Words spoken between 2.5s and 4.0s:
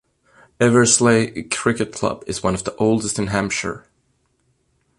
of the oldest in Hampshire.